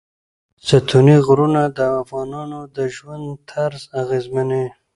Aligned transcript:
ستوني 0.67 1.17
غرونه 1.27 1.61
د 1.77 1.79
افغانانو 2.01 2.59
د 2.75 2.77
ژوند 2.95 3.25
طرز 3.49 3.81
اغېزمنوي. 4.01 4.65